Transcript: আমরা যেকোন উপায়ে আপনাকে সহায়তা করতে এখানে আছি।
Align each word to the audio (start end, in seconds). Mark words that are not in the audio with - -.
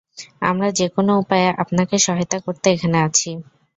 আমরা 0.41 0.67
যেকোন 0.77 1.07
উপায়ে 1.19 1.47
আপনাকে 1.63 1.95
সহায়তা 2.05 2.37
করতে 2.45 2.67
এখানে 2.71 2.97
আছি। 3.07 3.29